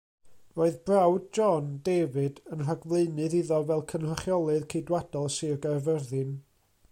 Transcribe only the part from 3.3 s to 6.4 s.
iddo fel Cynrychiolydd Ceidwadol Sir Gaerfyrddin.